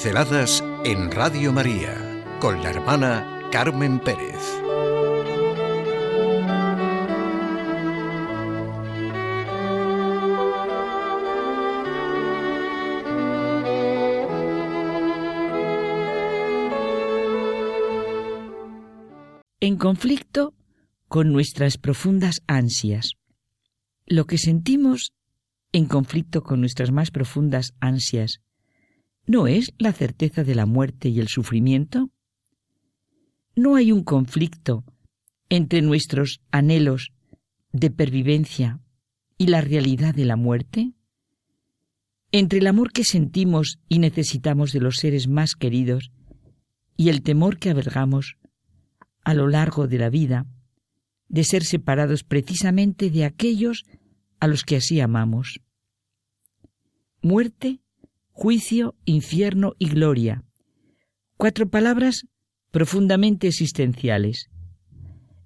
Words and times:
Pinceladas 0.00 0.62
en 0.84 1.10
Radio 1.10 1.52
María 1.52 1.92
con 2.38 2.62
la 2.62 2.70
hermana 2.70 3.48
Carmen 3.50 3.98
Pérez. 3.98 4.38
En 19.58 19.76
conflicto 19.78 20.54
con 21.08 21.32
nuestras 21.32 21.76
profundas 21.76 22.44
ansias. 22.46 23.14
Lo 24.06 24.26
que 24.28 24.38
sentimos 24.38 25.12
en 25.72 25.86
conflicto 25.86 26.44
con 26.44 26.60
nuestras 26.60 26.92
más 26.92 27.10
profundas 27.10 27.74
ansias 27.80 28.40
¿No 29.28 29.46
es 29.46 29.74
la 29.76 29.92
certeza 29.92 30.42
de 30.42 30.54
la 30.54 30.64
muerte 30.64 31.10
y 31.10 31.20
el 31.20 31.28
sufrimiento? 31.28 32.10
¿No 33.54 33.76
hay 33.76 33.92
un 33.92 34.02
conflicto 34.02 34.84
entre 35.50 35.82
nuestros 35.82 36.40
anhelos 36.50 37.12
de 37.70 37.90
pervivencia 37.90 38.80
y 39.36 39.48
la 39.48 39.60
realidad 39.60 40.14
de 40.14 40.24
la 40.24 40.36
muerte? 40.36 40.94
¿Entre 42.32 42.60
el 42.60 42.66
amor 42.68 42.90
que 42.90 43.04
sentimos 43.04 43.78
y 43.86 43.98
necesitamos 43.98 44.72
de 44.72 44.80
los 44.80 44.96
seres 44.96 45.28
más 45.28 45.56
queridos 45.56 46.10
y 46.96 47.10
el 47.10 47.20
temor 47.20 47.58
que 47.58 47.68
albergamos 47.68 48.38
a 49.24 49.34
lo 49.34 49.46
largo 49.46 49.88
de 49.88 49.98
la 49.98 50.08
vida 50.08 50.46
de 51.28 51.44
ser 51.44 51.64
separados 51.64 52.24
precisamente 52.24 53.10
de 53.10 53.26
aquellos 53.26 53.84
a 54.40 54.46
los 54.46 54.64
que 54.64 54.76
así 54.76 55.00
amamos? 55.00 55.60
Muerte 57.20 57.82
juicio, 58.40 58.94
infierno 59.04 59.74
y 59.80 59.88
gloria. 59.88 60.44
Cuatro 61.36 61.68
palabras 61.68 62.28
profundamente 62.70 63.48
existenciales. 63.48 64.48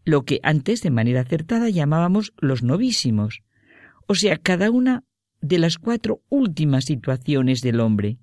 Lo 0.04 0.26
que 0.26 0.40
antes 0.42 0.82
de 0.82 0.90
manera 0.90 1.22
acertada 1.22 1.70
llamábamos 1.70 2.34
los 2.36 2.62
novísimos, 2.62 3.40
o 4.06 4.14
sea, 4.14 4.36
cada 4.36 4.70
una 4.70 5.04
de 5.40 5.58
las 5.58 5.78
cuatro 5.78 6.20
últimas 6.28 6.84
situaciones 6.84 7.62
del 7.62 7.80
hombre. 7.80 8.18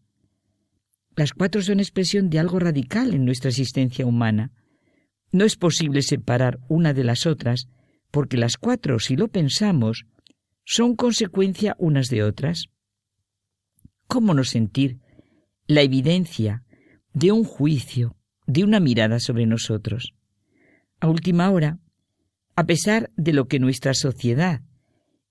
Las 1.16 1.34
cuatro 1.34 1.64
son 1.64 1.80
expresión 1.80 2.30
de 2.30 2.38
algo 2.38 2.60
radical 2.60 3.16
en 3.16 3.26
nuestra 3.26 3.50
existencia 3.50 4.06
humana. 4.06 4.52
No 5.32 5.46
es 5.46 5.56
posible 5.56 6.04
separar 6.04 6.60
una 6.70 6.94
de 6.94 7.06
las 7.06 7.26
otras, 7.26 7.70
porque 8.12 8.38
las 8.38 8.58
cuatro, 8.58 9.00
si 9.00 9.16
lo 9.16 9.30
pensamos, 9.30 10.06
son 10.64 10.96
consecuencia 10.96 11.76
unas 11.80 12.10
de 12.10 12.22
otras. 12.22 12.70
¿Cómo 14.10 14.34
no 14.34 14.44
sentir 14.44 14.98
la 15.68 15.84
evidencia 15.84 16.64
de 17.14 17.32
un 17.32 17.44
juicio, 17.44 18.18
de 18.48 18.64
una 18.64 18.80
mirada 18.80 19.20
sobre 19.20 19.46
nosotros? 19.46 20.16
A 21.00 21.08
última 21.08 21.52
hora, 21.52 21.78
a 22.56 22.66
pesar 22.66 23.12
de 23.18 23.34
lo 23.34 23.48
que 23.48 23.60
nuestra 23.60 23.94
sociedad 23.94 24.64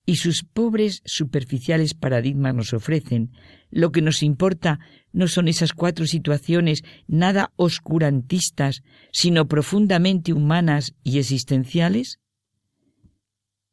y 0.05 0.15
sus 0.15 0.45
pobres 0.45 1.01
superficiales 1.03 1.93
paradigmas 1.93 2.55
nos 2.55 2.71
ofrecen, 2.71 3.33
lo 3.69 3.91
que 3.91 4.01
nos 4.01 4.23
importa 4.23 4.79
no 5.11 5.27
son 5.27 5.49
esas 5.49 5.73
cuatro 5.73 6.07
situaciones 6.07 6.83
nada 7.05 7.51
oscurantistas, 7.57 8.81
sino 9.11 9.49
profundamente 9.49 10.31
humanas 10.31 10.95
y 11.03 11.19
existenciales? 11.19 12.21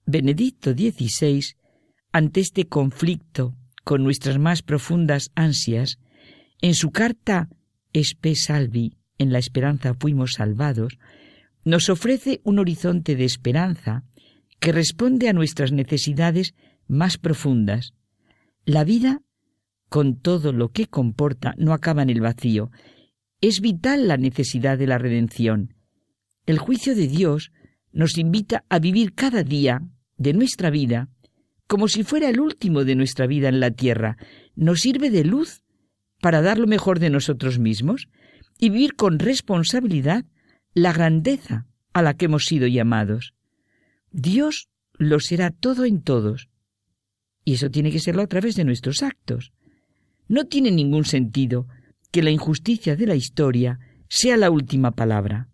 Benedicto 0.05 0.73
XVI, 0.73 1.55
ante 2.11 2.41
este 2.41 2.67
conflicto 2.67 3.55
con 3.87 4.03
nuestras 4.03 4.41
más 4.41 4.63
profundas 4.63 5.31
ansias, 5.37 6.01
en 6.61 6.75
su 6.75 6.91
carta 6.91 7.49
Espe 7.93 8.35
Salvi, 8.35 8.97
en 9.17 9.31
la 9.31 9.39
esperanza 9.39 9.95
fuimos 9.95 10.33
salvados, 10.33 10.99
nos 11.65 11.89
ofrece 11.89 12.41
un 12.43 12.59
horizonte 12.59 13.15
de 13.15 13.25
esperanza 13.25 14.03
que 14.59 14.73
responde 14.73 15.29
a 15.29 15.33
nuestras 15.33 15.71
necesidades 15.71 16.57
más 16.89 17.17
profundas. 17.17 17.93
La 18.65 18.83
vida, 18.83 19.23
con 19.89 20.17
todo 20.17 20.53
lo 20.53 20.71
que 20.71 20.89
comporta, 20.89 21.55
no 21.57 21.73
acaba 21.73 22.03
en 22.03 22.11
el 22.11 22.21
vacío. 22.21 22.73
Es 23.41 23.61
vital 23.61 24.09
la 24.09 24.17
necesidad 24.17 24.79
de 24.79 24.89
la 24.89 24.99
redención. 24.99 25.77
El 26.45 26.59
juicio 26.59 26.97
de 26.97 27.07
Dios 27.07 27.53
nos 27.93 28.19
invita 28.19 28.65
a 28.69 28.81
vivir 28.81 29.15
cada 29.15 29.45
día 29.45 29.81
de 30.17 30.33
nuestra 30.33 30.71
vida 30.71 31.09
como 31.67 31.89
si 31.89 32.05
fuera 32.05 32.29
el 32.29 32.41
último 32.41 32.85
de 32.85 32.95
nuestra 32.95 33.27
vida 33.27 33.49
en 33.49 33.61
la 33.61 33.71
tierra, 33.71 34.17
nos 34.55 34.81
sirve 34.81 35.11
de 35.11 35.25
luz 35.25 35.63
para 36.21 36.43
dar 36.43 36.59
lo 36.59 36.67
mejor 36.67 36.99
de 36.99 37.11
nosotros 37.11 37.59
mismos 37.59 38.09
y 38.59 38.71
vivir 38.71 38.95
con 38.95 39.19
responsabilidad 39.19 40.25
la 40.75 40.93
grandeza 40.93 41.67
a 41.93 42.03
la 42.03 42.15
que 42.15 42.27
hemos 42.27 42.47
sido 42.47 42.67
llamados. 42.67 43.35
Dios 44.11 44.69
lo 44.95 45.21
será 45.21 45.51
todo 45.51 45.85
en 45.85 46.03
todos. 46.03 46.49
Y 47.45 47.55
eso 47.55 47.71
tiene 47.71 47.91
que 47.91 48.01
serlo 48.01 48.23
a 48.23 48.27
través 48.27 48.57
de 48.57 48.65
nuestros 48.65 49.03
actos. 49.03 49.53
No 50.29 50.45
tiene 50.45 50.71
ningún 50.71 51.05
sentido 51.05 51.69
que 52.11 52.23
la 52.23 52.31
injusticia 52.31 52.97
de 52.97 53.07
la 53.07 53.15
historia 53.15 53.79
sea 54.09 54.37
la 54.37 54.51
última 54.51 54.93
palabra. 54.93 55.49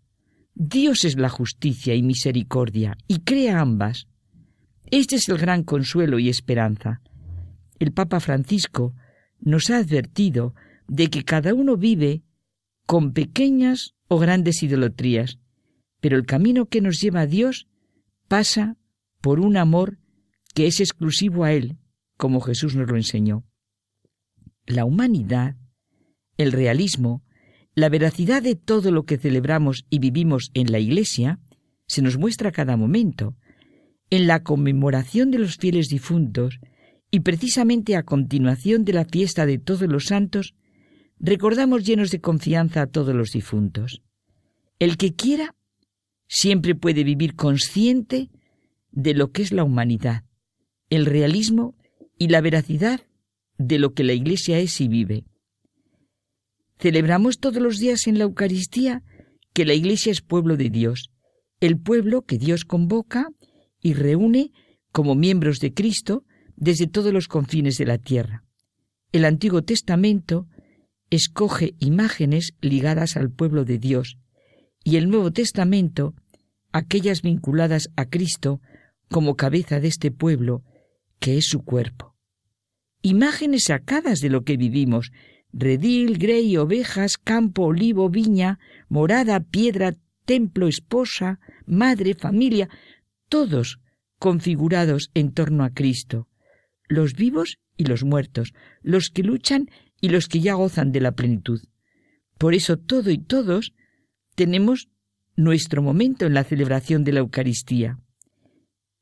Dios 0.54 1.04
es 1.04 1.16
la 1.16 1.28
justicia 1.28 1.94
y 1.94 2.02
misericordia, 2.02 2.96
y 3.08 3.20
crea 3.20 3.60
ambas. 3.60 4.06
Este 4.91 5.16
es 5.16 5.28
el 5.28 5.38
gran 5.38 5.62
consuelo 5.62 6.19
y 6.19 6.28
esperanza. 6.28 7.00
El 7.78 7.93
Papa 7.93 8.20
Francisco 8.20 8.94
nos 9.41 9.70
ha 9.70 9.78
advertido 9.78 10.54
de 10.88 11.09
que 11.09 11.25
cada 11.25 11.54
uno 11.54 11.76
vive 11.76 12.22
con 12.87 13.12
pequeñas 13.12 13.94
o 14.09 14.19
grandes 14.19 14.62
idolatrías, 14.62 15.38
pero 16.00 16.16
el 16.16 16.26
camino 16.26 16.66
que 16.66 16.81
nos 16.81 17.00
lleva 17.00 17.20
a 17.20 17.26
Dios 17.26 17.69
pasa 18.28 18.76
por 19.20 19.41
un 19.41 19.56
amor 19.56 19.98
que 20.54 20.66
es 20.66 20.81
exclusivo 20.81 21.44
a 21.44 21.53
Él, 21.53 21.78
como 22.16 22.41
Jesús 22.41 22.76
nos 22.76 22.88
lo 22.88 22.97
enseñó. 22.97 23.44
La 24.66 24.84
humanidad, 24.84 25.56
el 26.37 26.53
realismo, 26.53 27.25
la 27.75 27.88
veracidad 27.88 28.43
de 28.43 28.54
todo 28.54 28.91
lo 28.91 29.04
que 29.04 29.16
celebramos 29.16 29.87
y 29.88 29.99
vivimos 29.99 30.50
en 30.54 30.70
la 30.70 30.78
Iglesia, 30.78 31.41
se 31.87 32.03
nos 32.03 32.19
muestra 32.19 32.50
a 32.50 32.53
cada 32.53 32.76
momento, 32.76 33.37
en 34.12 34.26
la 34.26 34.42
conmemoración 34.42 35.30
de 35.30 35.38
los 35.38 35.56
fieles 35.56 35.88
difuntos 35.88 36.60
y 37.10 37.20
precisamente 37.20 37.96
a 37.96 38.02
continuación 38.02 38.84
de 38.84 38.92
la 38.92 39.06
fiesta 39.06 39.46
de 39.46 39.56
todos 39.56 39.88
los 39.88 40.04
santos, 40.04 40.54
recordamos 41.18 41.82
llenos 41.86 42.10
de 42.10 42.20
confianza 42.20 42.82
a 42.82 42.86
todos 42.88 43.14
los 43.14 43.30
difuntos. 43.30 44.02
El 44.78 44.98
que 44.98 45.14
quiera 45.14 45.54
siempre 46.28 46.74
puede 46.74 47.04
vivir 47.04 47.36
consciente 47.36 48.28
de 48.90 49.14
lo 49.14 49.32
que 49.32 49.40
es 49.40 49.50
la 49.50 49.64
humanidad, 49.64 50.24
el 50.90 51.06
realismo 51.06 51.74
y 52.18 52.28
la 52.28 52.42
veracidad 52.42 53.00
de 53.56 53.78
lo 53.78 53.94
que 53.94 54.04
la 54.04 54.12
Iglesia 54.12 54.58
es 54.58 54.78
y 54.82 54.88
vive. 54.88 55.24
Celebramos 56.78 57.38
todos 57.38 57.62
los 57.62 57.78
días 57.78 58.06
en 58.06 58.18
la 58.18 58.24
Eucaristía 58.24 59.02
que 59.54 59.64
la 59.64 59.72
Iglesia 59.72 60.12
es 60.12 60.20
pueblo 60.20 60.58
de 60.58 60.68
Dios, 60.68 61.10
el 61.60 61.78
pueblo 61.80 62.26
que 62.26 62.36
Dios 62.36 62.66
convoca 62.66 63.30
y 63.82 63.94
reúne 63.94 64.53
como 64.93 65.15
miembros 65.15 65.59
de 65.60 65.75
Cristo 65.75 66.25
desde 66.56 66.87
todos 66.87 67.12
los 67.12 67.28
confines 67.28 67.76
de 67.76 67.87
la 67.87 67.98
tierra. 67.98 68.44
El 69.10 69.25
Antiguo 69.25 69.62
Testamento 69.62 70.47
escoge 71.10 71.75
imágenes 71.78 72.54
ligadas 72.60 73.16
al 73.16 73.31
pueblo 73.31 73.65
de 73.65 73.78
Dios 73.78 74.16
y 74.84 74.97
el 74.97 75.10
Nuevo 75.10 75.32
Testamento 75.32 76.15
aquellas 76.72 77.22
vinculadas 77.22 77.91
a 77.97 78.06
Cristo 78.06 78.61
como 79.11 79.37
cabeza 79.37 79.79
de 79.79 79.88
este 79.88 80.11
pueblo, 80.11 80.64
que 81.19 81.37
es 81.37 81.46
su 81.46 81.62
cuerpo. 81.62 82.17
Imágenes 83.02 83.64
sacadas 83.64 84.20
de 84.20 84.31
lo 84.31 84.43
que 84.44 84.56
vivimos, 84.56 85.12
redil, 85.52 86.19
grey, 86.19 86.56
ovejas, 86.56 87.19
campo, 87.19 87.64
olivo, 87.64 88.08
viña, 88.08 88.58
morada, 88.88 89.40
piedra, 89.40 89.94
templo, 90.25 90.67
esposa, 90.67 91.40
madre, 91.67 92.14
familia, 92.14 92.69
todos 93.32 93.81
configurados 94.19 95.11
en 95.14 95.32
torno 95.32 95.64
a 95.64 95.70
Cristo, 95.70 96.29
los 96.87 97.14
vivos 97.14 97.56
y 97.79 97.84
los 97.87 98.05
muertos, 98.05 98.52
los 98.82 99.08
que 99.08 99.23
luchan 99.23 99.70
y 100.02 100.11
los 100.11 100.29
que 100.29 100.40
ya 100.40 100.52
gozan 100.52 100.93
de 100.93 101.00
la 101.00 101.12
plenitud. 101.12 101.62
Por 102.37 102.52
eso 102.52 102.76
todo 102.76 103.11
y 103.11 103.17
todos 103.17 103.73
tenemos 104.34 104.90
nuestro 105.34 105.81
momento 105.81 106.26
en 106.26 106.34
la 106.34 106.44
celebración 106.44 107.05
de 107.05 107.12
la 107.12 107.20
Eucaristía. 107.20 107.99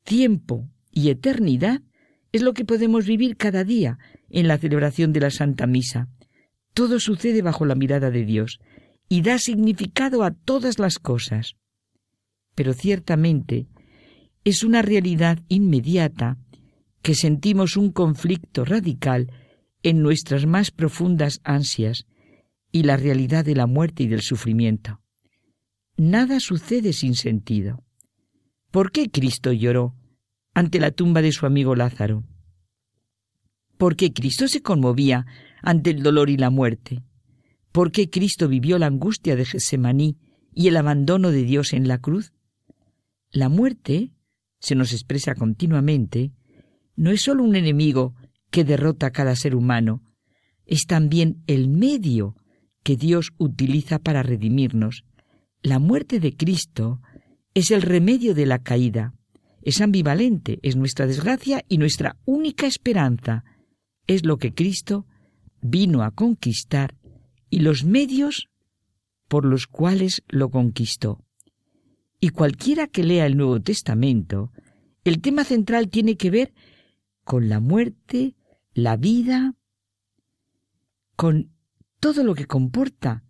Tiempo 0.05 0.69
y 0.91 1.09
eternidad 1.09 1.81
es 2.31 2.41
lo 2.41 2.53
que 2.53 2.63
podemos 2.63 3.05
vivir 3.05 3.35
cada 3.35 3.65
día 3.65 3.97
en 4.29 4.47
la 4.47 4.57
celebración 4.57 5.11
de 5.11 5.19
la 5.19 5.29
Santa 5.29 5.67
Misa. 5.67 6.07
Todo 6.73 7.01
sucede 7.01 7.41
bajo 7.41 7.65
la 7.65 7.75
mirada 7.75 8.11
de 8.11 8.23
Dios 8.23 8.61
y 9.09 9.23
da 9.23 9.39
significado 9.39 10.23
a 10.23 10.31
todas 10.31 10.79
las 10.79 10.99
cosas. 10.99 11.57
Pero 12.55 12.71
ciertamente 12.71 13.67
es 14.43 14.63
una 14.63 14.81
realidad 14.81 15.39
inmediata 15.47 16.37
que 17.01 17.15
sentimos 17.15 17.77
un 17.77 17.91
conflicto 17.91 18.65
radical 18.65 19.31
en 19.83 20.01
nuestras 20.01 20.45
más 20.45 20.71
profundas 20.71 21.41
ansias 21.43 22.05
y 22.71 22.83
la 22.83 22.97
realidad 22.97 23.45
de 23.45 23.55
la 23.55 23.67
muerte 23.67 24.03
y 24.03 24.07
del 24.07 24.21
sufrimiento. 24.21 25.01
Nada 25.97 26.39
sucede 26.39 26.93
sin 26.93 27.15
sentido. 27.15 27.83
¿Por 28.71 28.91
qué 28.91 29.09
Cristo 29.09 29.51
lloró 29.51 29.95
ante 30.53 30.79
la 30.79 30.91
tumba 30.91 31.21
de 31.21 31.31
su 31.31 31.45
amigo 31.45 31.75
Lázaro? 31.75 32.23
¿Por 33.77 33.95
qué 33.95 34.13
Cristo 34.13 34.47
se 34.47 34.61
conmovía 34.61 35.25
ante 35.61 35.89
el 35.89 36.03
dolor 36.03 36.29
y 36.29 36.37
la 36.37 36.49
muerte? 36.49 37.03
¿Por 37.71 37.91
qué 37.91 38.09
Cristo 38.09 38.47
vivió 38.47 38.77
la 38.77 38.87
angustia 38.87 39.35
de 39.35 39.45
Gesemaní 39.45 40.17
y 40.53 40.67
el 40.67 40.77
abandono 40.77 41.31
de 41.31 41.43
Dios 41.43 41.73
en 41.73 41.87
la 41.87 41.97
cruz? 41.97 42.33
La 43.31 43.49
muerte, 43.49 44.11
se 44.61 44.75
nos 44.75 44.93
expresa 44.93 45.35
continuamente, 45.35 46.31
no 46.95 47.11
es 47.11 47.23
sólo 47.23 47.43
un 47.43 47.55
enemigo 47.55 48.15
que 48.51 48.63
derrota 48.63 49.07
a 49.07 49.11
cada 49.11 49.35
ser 49.35 49.55
humano, 49.55 50.03
es 50.65 50.85
también 50.85 51.43
el 51.47 51.67
medio 51.67 52.35
que 52.83 52.95
Dios 52.95 53.31
utiliza 53.37 53.99
para 53.99 54.23
redimirnos. 54.23 55.03
La 55.61 55.79
muerte 55.79 56.19
de 56.19 56.35
Cristo 56.35 57.01
es 57.53 57.71
el 57.71 57.81
remedio 57.81 58.33
de 58.33 58.45
la 58.45 58.59
caída. 58.59 59.13
Es 59.63 59.81
ambivalente, 59.81 60.59
es 60.63 60.75
nuestra 60.75 61.07
desgracia 61.07 61.63
y 61.67 61.77
nuestra 61.77 62.17
única 62.25 62.67
esperanza. 62.67 63.43
Es 64.07 64.25
lo 64.25 64.37
que 64.37 64.53
Cristo 64.53 65.05
vino 65.61 66.03
a 66.03 66.11
conquistar 66.11 66.95
y 67.49 67.59
los 67.59 67.83
medios 67.83 68.47
por 69.27 69.45
los 69.45 69.67
cuales 69.67 70.23
lo 70.27 70.49
conquistó. 70.49 71.23
Y 72.23 72.29
cualquiera 72.29 72.85
que 72.85 73.03
lea 73.03 73.25
el 73.25 73.35
Nuevo 73.35 73.59
Testamento, 73.61 74.51
el 75.03 75.21
tema 75.21 75.43
central 75.43 75.89
tiene 75.89 76.17
que 76.17 76.29
ver 76.29 76.53
con 77.23 77.49
la 77.49 77.59
muerte, 77.59 78.35
la 78.73 78.95
vida, 78.95 79.55
con 81.15 81.51
todo 81.99 82.23
lo 82.23 82.35
que 82.35 82.45
comporta 82.45 83.23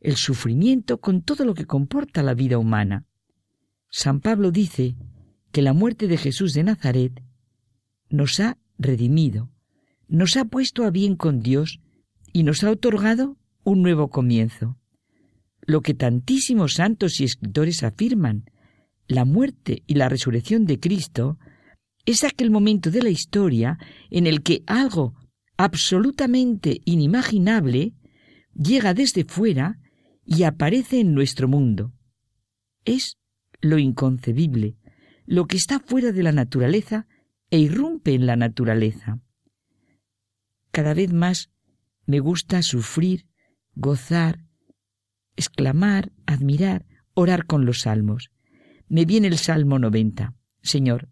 el 0.00 0.16
sufrimiento, 0.16 1.00
con 1.00 1.22
todo 1.22 1.46
lo 1.46 1.54
que 1.54 1.64
comporta 1.64 2.22
la 2.22 2.34
vida 2.34 2.58
humana. 2.58 3.06
San 3.88 4.20
Pablo 4.20 4.50
dice 4.50 4.94
que 5.50 5.62
la 5.62 5.72
muerte 5.72 6.06
de 6.06 6.18
Jesús 6.18 6.52
de 6.52 6.64
Nazaret 6.64 7.22
nos 8.10 8.40
ha 8.40 8.58
redimido, 8.76 9.50
nos 10.06 10.36
ha 10.36 10.44
puesto 10.44 10.84
a 10.84 10.90
bien 10.90 11.16
con 11.16 11.40
Dios 11.40 11.80
y 12.34 12.42
nos 12.42 12.62
ha 12.62 12.70
otorgado 12.70 13.38
un 13.62 13.80
nuevo 13.80 14.10
comienzo. 14.10 14.76
Lo 15.66 15.80
que 15.80 15.94
tantísimos 15.94 16.74
santos 16.74 17.20
y 17.20 17.24
escritores 17.24 17.82
afirman, 17.82 18.50
la 19.06 19.24
muerte 19.24 19.82
y 19.86 19.94
la 19.94 20.08
resurrección 20.08 20.66
de 20.66 20.78
Cristo, 20.78 21.38
es 22.06 22.24
aquel 22.24 22.50
momento 22.50 22.90
de 22.90 23.02
la 23.02 23.10
historia 23.10 23.78
en 24.10 24.26
el 24.26 24.42
que 24.42 24.62
algo 24.66 25.14
absolutamente 25.56 26.80
inimaginable 26.84 27.94
llega 28.54 28.94
desde 28.94 29.24
fuera 29.24 29.78
y 30.26 30.42
aparece 30.42 31.00
en 31.00 31.14
nuestro 31.14 31.48
mundo. 31.48 31.92
Es 32.84 33.18
lo 33.60 33.78
inconcebible, 33.78 34.76
lo 35.26 35.46
que 35.46 35.56
está 35.56 35.80
fuera 35.80 36.12
de 36.12 36.22
la 36.22 36.32
naturaleza 36.32 37.06
e 37.50 37.58
irrumpe 37.58 38.14
en 38.14 38.26
la 38.26 38.36
naturaleza. 38.36 39.20
Cada 40.70 40.92
vez 40.92 41.12
más 41.12 41.50
me 42.06 42.20
gusta 42.20 42.62
sufrir 42.62 43.26
gozar, 43.74 44.44
exclamar, 45.36 46.12
admirar, 46.26 46.86
orar 47.14 47.46
con 47.46 47.64
los 47.64 47.80
salmos. 47.80 48.30
Me 48.88 49.04
viene 49.04 49.28
el 49.28 49.38
Salmo 49.38 49.78
90. 49.78 50.34
Señor, 50.62 51.08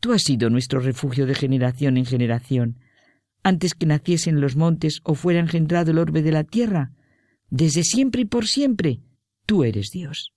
tú 0.00 0.12
has 0.12 0.22
sido 0.22 0.50
nuestro 0.50 0.80
refugio 0.80 1.26
de 1.26 1.34
generación 1.34 1.96
en 1.96 2.06
generación. 2.06 2.78
Antes 3.42 3.74
que 3.74 3.86
naciesen 3.86 4.40
los 4.40 4.56
montes 4.56 5.00
o 5.04 5.14
fuera 5.14 5.40
engendrado 5.40 5.90
el 5.90 5.98
orbe 5.98 6.22
de 6.22 6.32
la 6.32 6.44
tierra, 6.44 6.92
desde 7.48 7.82
siempre 7.82 8.22
y 8.22 8.24
por 8.26 8.46
siempre, 8.46 9.00
tú 9.46 9.64
eres 9.64 9.90
Dios. 9.90 10.32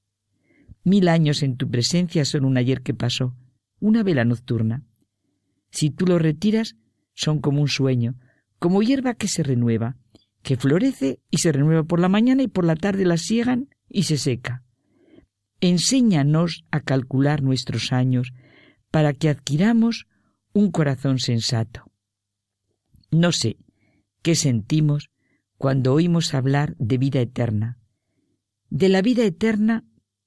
Mil 0.84 1.08
años 1.08 1.44
en 1.44 1.56
tu 1.56 1.70
presencia 1.70 2.26
son 2.26 2.46
un 2.46 2.58
ayer 2.58 2.82
que 2.82 2.94
pasó, 2.94 3.36
una 3.80 4.04
vela 4.04 4.26
nocturna. 4.26 4.84
Si 5.72 5.90
tú 5.90 6.06
lo 6.06 6.20
retiras, 6.20 6.76
son 7.14 7.40
como 7.40 7.62
un 7.62 7.68
sueño, 7.68 8.16
como 8.60 8.82
hierba 8.82 9.14
que 9.14 9.28
se 9.28 9.44
renueva, 9.44 9.98
que 10.44 10.58
florece 10.58 11.20
y 11.32 11.38
se 11.38 11.52
renueva 11.52 11.84
por 11.84 12.00
la 12.00 12.10
mañana 12.10 12.44
y 12.44 12.48
por 12.48 12.66
la 12.66 12.76
tarde 12.76 13.06
la 13.06 13.18
siegan 13.18 13.70
y 13.90 14.04
se 14.04 14.18
seca. 14.18 14.64
Enséñanos 15.62 16.66
a 16.70 16.82
calcular 16.82 17.42
nuestros 17.42 17.94
años 17.94 18.34
para 18.92 19.14
que 19.14 19.30
adquiramos 19.30 20.06
un 20.52 20.70
corazón 20.70 21.20
sensato. 21.20 21.90
No 23.10 23.32
sé 23.32 23.58
qué 24.22 24.36
sentimos 24.36 25.10
cuando 25.58 25.94
oímos 25.94 26.34
hablar 26.34 26.76
de 26.78 26.98
vida 26.98 27.22
eterna, 27.22 27.80
de 28.70 28.90
la 28.90 29.02
vida 29.02 29.24
eterna 29.24 29.86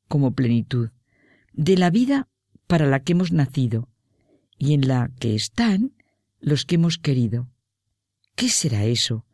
como 0.08 0.34
plenitud, 0.34 0.90
de 1.52 1.76
la 1.76 1.90
vida 1.90 2.28
para 2.66 2.86
la 2.86 3.00
que 3.00 3.12
hemos 3.12 3.32
nacido 3.32 3.90
y 4.58 4.72
en 4.72 4.88
la 4.88 5.10
que 5.20 5.34
están 5.34 5.92
los 6.40 6.64
que 6.64 6.76
hemos 6.76 6.96
querido. 6.96 7.50
¿Qué 8.34 8.48
será 8.48 8.84
eso 8.84 9.25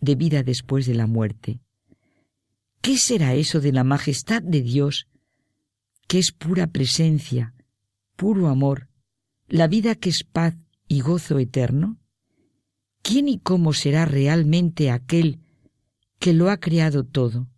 de 0.00 0.14
vida 0.14 0.42
después 0.42 0.86
de 0.86 0.94
la 0.94 1.06
muerte. 1.06 1.60
¿Qué 2.80 2.96
será 2.96 3.34
eso 3.34 3.60
de 3.60 3.72
la 3.72 3.84
majestad 3.84 4.42
de 4.42 4.62
Dios, 4.62 5.08
que 6.06 6.18
es 6.18 6.32
pura 6.32 6.68
presencia, 6.68 7.54
puro 8.16 8.48
amor, 8.48 8.88
la 9.48 9.66
vida 9.66 9.94
que 9.94 10.10
es 10.10 10.24
paz 10.24 10.54
y 10.86 11.00
gozo 11.00 11.38
eterno? 11.38 11.98
¿Quién 13.02 13.28
y 13.28 13.38
cómo 13.38 13.72
será 13.72 14.04
realmente 14.04 14.90
aquel 14.90 15.40
que 16.18 16.32
lo 16.32 16.50
ha 16.50 16.58
creado 16.58 17.04
todo, 17.04 17.48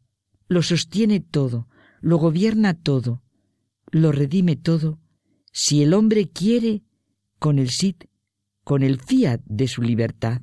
lo 0.48 0.62
sostiene 0.62 1.20
todo, 1.20 1.68
lo 2.00 2.18
gobierna 2.18 2.74
todo, 2.74 3.22
lo 3.90 4.12
redime 4.12 4.56
todo, 4.56 4.98
si 5.52 5.82
el 5.82 5.94
hombre 5.94 6.28
quiere 6.28 6.82
con 7.38 7.58
el 7.58 7.70
sit, 7.70 8.04
con 8.64 8.82
el 8.82 9.00
fiat 9.00 9.40
de 9.44 9.68
su 9.68 9.82
libertad? 9.82 10.42